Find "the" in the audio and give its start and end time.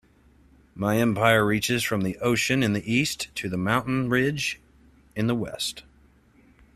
2.01-2.17, 2.73-2.91, 3.47-3.55, 5.27-5.35